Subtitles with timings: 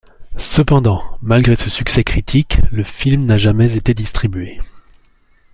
[0.39, 4.59] Cependant, malgré ce succès critique, le film n'a jamais été distribué.